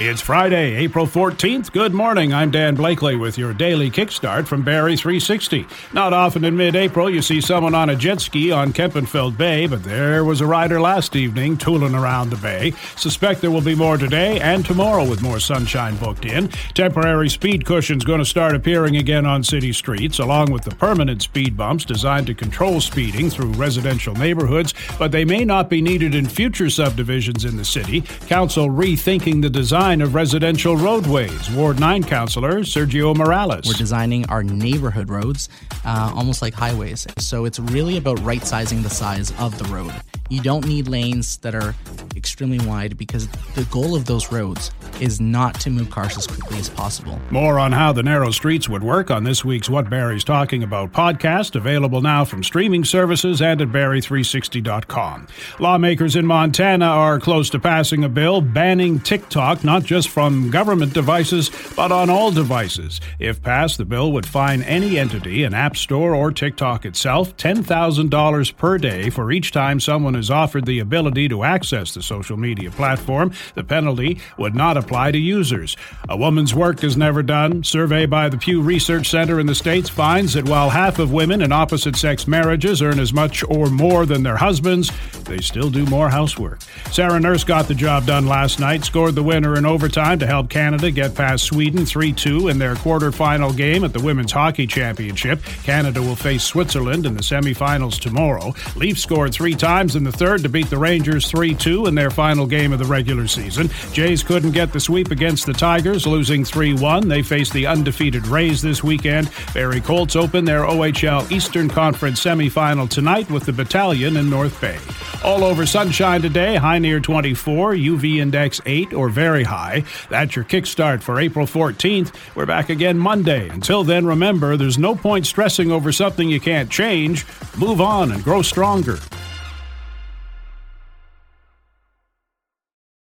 It's 0.00 0.20
Friday, 0.20 0.76
April 0.76 1.08
14th. 1.08 1.72
Good 1.72 1.92
morning. 1.92 2.32
I'm 2.32 2.52
Dan 2.52 2.76
Blakely 2.76 3.16
with 3.16 3.36
your 3.36 3.52
daily 3.52 3.90
kickstart 3.90 4.46
from 4.46 4.62
Barrie 4.62 4.96
360. 4.96 5.66
Not 5.92 6.12
often 6.12 6.44
in 6.44 6.56
mid 6.56 6.76
April 6.76 7.10
you 7.10 7.20
see 7.20 7.40
someone 7.40 7.74
on 7.74 7.90
a 7.90 7.96
jet 7.96 8.20
ski 8.20 8.52
on 8.52 8.72
Kempenfelt 8.72 9.36
Bay, 9.36 9.66
but 9.66 9.82
there 9.82 10.24
was 10.24 10.40
a 10.40 10.46
rider 10.46 10.80
last 10.80 11.16
evening 11.16 11.56
tooling 11.56 11.96
around 11.96 12.30
the 12.30 12.36
bay. 12.36 12.74
Suspect 12.94 13.40
there 13.40 13.50
will 13.50 13.60
be 13.60 13.74
more 13.74 13.96
today 13.96 14.38
and 14.38 14.64
tomorrow 14.64 15.02
with 15.02 15.20
more 15.20 15.40
sunshine 15.40 15.96
booked 15.96 16.24
in. 16.24 16.46
Temporary 16.74 17.28
speed 17.28 17.66
cushions 17.66 18.04
going 18.04 18.20
to 18.20 18.24
start 18.24 18.54
appearing 18.54 18.98
again 18.98 19.26
on 19.26 19.42
city 19.42 19.72
streets, 19.72 20.20
along 20.20 20.52
with 20.52 20.62
the 20.62 20.76
permanent 20.76 21.22
speed 21.22 21.56
bumps 21.56 21.84
designed 21.84 22.28
to 22.28 22.34
control 22.34 22.80
speeding 22.80 23.30
through 23.30 23.50
residential 23.54 24.14
neighborhoods, 24.14 24.74
but 24.96 25.10
they 25.10 25.24
may 25.24 25.44
not 25.44 25.68
be 25.68 25.82
needed 25.82 26.14
in 26.14 26.28
future 26.28 26.70
subdivisions 26.70 27.44
in 27.44 27.56
the 27.56 27.64
city. 27.64 28.02
Council 28.28 28.68
rethinking 28.68 29.42
the 29.42 29.50
design 29.50 29.87
design 29.88 30.02
of 30.02 30.14
residential 30.14 30.76
roadways. 30.76 31.50
Ward 31.52 31.80
9 31.80 32.04
Councillor 32.04 32.60
Sergio 32.60 33.16
Morales. 33.16 33.66
We're 33.66 33.72
designing 33.72 34.28
our 34.28 34.42
neighborhood 34.42 35.08
roads 35.08 35.48
uh, 35.86 36.12
almost 36.14 36.42
like 36.42 36.52
highways. 36.52 37.06
So 37.16 37.46
it's 37.46 37.58
really 37.58 37.96
about 37.96 38.20
right 38.20 38.42
sizing 38.42 38.82
the 38.82 38.90
size 38.90 39.32
of 39.38 39.56
the 39.56 39.64
road. 39.72 39.90
You 40.28 40.42
don't 40.42 40.66
need 40.66 40.88
lanes 40.88 41.38
that 41.38 41.54
are 41.54 41.74
extremely 42.18 42.58
wide 42.66 42.98
because 42.98 43.28
the 43.54 43.66
goal 43.70 43.94
of 43.94 44.04
those 44.04 44.30
roads 44.30 44.72
is 45.00 45.20
not 45.20 45.58
to 45.60 45.70
move 45.70 45.88
cars 45.88 46.18
as 46.18 46.26
quickly 46.26 46.58
as 46.58 46.68
possible. 46.68 47.18
More 47.30 47.58
on 47.58 47.72
how 47.72 47.92
the 47.92 48.02
narrow 48.02 48.30
streets 48.30 48.68
would 48.68 48.82
work 48.82 49.10
on 49.10 49.24
this 49.24 49.44
week's 49.44 49.70
What 49.70 49.88
Barrie's 49.88 50.24
Talking 50.24 50.62
About 50.62 50.92
podcast, 50.92 51.54
available 51.54 52.02
now 52.02 52.24
from 52.24 52.42
streaming 52.42 52.84
services 52.84 53.40
and 53.40 53.60
at 53.62 53.68
Barrie360.com. 53.68 55.28
Lawmakers 55.60 56.16
in 56.16 56.26
Montana 56.26 56.86
are 56.86 57.20
close 57.20 57.48
to 57.50 57.60
passing 57.60 58.04
a 58.04 58.08
bill 58.08 58.40
banning 58.40 58.98
TikTok 58.98 59.62
not 59.64 59.84
just 59.84 60.08
from 60.08 60.50
government 60.50 60.92
devices, 60.92 61.50
but 61.76 61.92
on 61.92 62.10
all 62.10 62.30
devices. 62.32 63.00
If 63.18 63.40
passed, 63.42 63.78
the 63.78 63.84
bill 63.84 64.12
would 64.12 64.26
fine 64.26 64.62
any 64.62 64.98
entity, 64.98 65.44
an 65.44 65.54
app 65.54 65.76
store 65.76 66.14
or 66.14 66.32
TikTok 66.32 66.84
itself, 66.84 67.36
$10,000 67.36 68.56
per 68.56 68.78
day 68.78 69.10
for 69.10 69.30
each 69.30 69.52
time 69.52 69.78
someone 69.78 70.16
is 70.16 70.30
offered 70.30 70.66
the 70.66 70.80
ability 70.80 71.28
to 71.28 71.44
access 71.44 71.94
the 71.94 72.02
social 72.08 72.36
media 72.36 72.70
platform. 72.70 73.32
The 73.54 73.62
penalty 73.62 74.20
would 74.38 74.54
not 74.54 74.76
apply 74.76 75.12
to 75.12 75.18
users. 75.18 75.76
A 76.08 76.16
woman's 76.16 76.54
work 76.54 76.82
is 76.82 76.96
never 76.96 77.22
done. 77.22 77.62
Survey 77.62 78.06
by 78.06 78.28
the 78.28 78.38
Pew 78.38 78.62
Research 78.62 79.10
Center 79.10 79.38
in 79.38 79.46
the 79.46 79.54
States 79.54 79.88
finds 79.88 80.32
that 80.32 80.48
while 80.48 80.70
half 80.70 80.98
of 80.98 81.12
women 81.12 81.42
in 81.42 81.52
opposite 81.52 81.96
sex 81.96 82.26
marriages 82.26 82.82
earn 82.82 82.98
as 82.98 83.12
much 83.12 83.44
or 83.48 83.66
more 83.68 84.06
than 84.06 84.22
their 84.22 84.36
husbands, 84.36 84.90
they 85.24 85.38
still 85.38 85.70
do 85.70 85.84
more 85.86 86.08
housework. 86.08 86.60
Sarah 86.90 87.20
Nurse 87.20 87.44
got 87.44 87.68
the 87.68 87.74
job 87.74 88.06
done 88.06 88.26
last 88.26 88.58
night, 88.58 88.84
scored 88.84 89.14
the 89.14 89.22
winner 89.22 89.56
in 89.56 89.66
overtime 89.66 90.18
to 90.18 90.26
help 90.26 90.48
Canada 90.48 90.90
get 90.90 91.14
past 91.14 91.44
Sweden 91.44 91.84
3 91.84 92.12
2 92.12 92.48
in 92.48 92.58
their 92.58 92.74
quarterfinal 92.74 93.54
game 93.56 93.84
at 93.84 93.92
the 93.92 94.00
Women's 94.00 94.32
Hockey 94.32 94.66
Championship. 94.66 95.42
Canada 95.62 96.00
will 96.00 96.16
face 96.16 96.42
Switzerland 96.42 97.04
in 97.04 97.14
the 97.14 97.22
semifinals 97.22 98.00
tomorrow. 98.00 98.54
Leafs 98.76 99.02
scored 99.02 99.34
three 99.34 99.54
times 99.54 99.96
in 99.96 100.04
the 100.04 100.12
third 100.12 100.42
to 100.42 100.48
beat 100.48 100.70
the 100.70 100.78
Rangers 100.78 101.30
3 101.30 101.54
2 101.54 101.86
in 101.86 101.94
their 101.98 102.10
final 102.10 102.46
game 102.46 102.72
of 102.72 102.78
the 102.78 102.84
regular 102.84 103.26
season. 103.26 103.68
Jays 103.92 104.22
couldn't 104.22 104.52
get 104.52 104.72
the 104.72 104.78
sweep 104.78 105.10
against 105.10 105.46
the 105.46 105.52
Tigers, 105.52 106.06
losing 106.06 106.44
3 106.44 106.74
1. 106.74 107.08
They 107.08 107.22
face 107.22 107.50
the 107.50 107.66
undefeated 107.66 108.26
Rays 108.28 108.62
this 108.62 108.84
weekend. 108.84 109.30
Barrie 109.52 109.80
Colts 109.80 110.14
open 110.14 110.44
their 110.44 110.62
OHL 110.62 111.30
Eastern 111.32 111.68
Conference 111.68 112.22
semifinal 112.22 112.88
tonight 112.88 113.28
with 113.30 113.44
the 113.44 113.52
Battalion 113.52 114.16
in 114.16 114.30
North 114.30 114.60
Bay. 114.60 114.78
All 115.24 115.42
over 115.42 115.66
sunshine 115.66 116.22
today, 116.22 116.54
high 116.54 116.78
near 116.78 117.00
24, 117.00 117.74
UV 117.74 118.18
index 118.18 118.60
8 118.64 118.92
or 118.92 119.08
very 119.08 119.42
high. 119.42 119.84
That's 120.08 120.36
your 120.36 120.44
kickstart 120.44 121.02
for 121.02 121.18
April 121.18 121.46
14th. 121.46 122.14
We're 122.36 122.46
back 122.46 122.70
again 122.70 122.96
Monday. 122.96 123.48
Until 123.48 123.82
then, 123.82 124.06
remember, 124.06 124.56
there's 124.56 124.78
no 124.78 124.94
point 124.94 125.26
stressing 125.26 125.72
over 125.72 125.90
something 125.90 126.28
you 126.28 126.38
can't 126.38 126.70
change. 126.70 127.26
Move 127.56 127.80
on 127.80 128.12
and 128.12 128.22
grow 128.22 128.42
stronger. 128.42 128.98